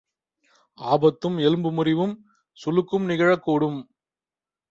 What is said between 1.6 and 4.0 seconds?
முறிவும், சுளுக்கும் நிகழவும்கூடும்.